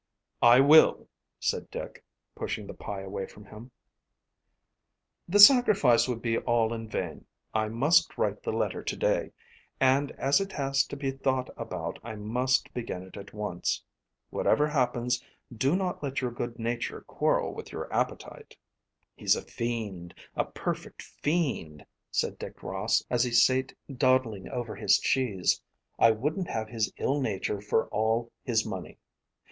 [0.41, 1.07] "I will,"
[1.39, 2.03] said Dick,
[2.33, 3.69] pushing the pie away from him.
[5.29, 7.27] "The sacrifice would be all in vain.
[7.53, 9.31] I must write the letter to day,
[9.79, 13.83] and as it has to be thought about I must begin it at once.
[14.31, 15.23] Whatever happens,
[15.55, 18.57] do not let your good nature quarrel with your appetite."
[19.15, 24.97] "He's a fiend, a perfect fiend," said Dick Ross, as he sate dawdling over his
[24.97, 25.61] cheese.
[25.99, 28.97] "I wouldn't have his ill nature for all his money."